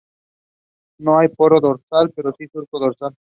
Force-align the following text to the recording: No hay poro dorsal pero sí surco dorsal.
No 0.97 1.19
hay 1.19 1.27
poro 1.27 1.59
dorsal 1.61 2.11
pero 2.15 2.33
sí 2.35 2.47
surco 2.47 2.79
dorsal. 2.79 3.15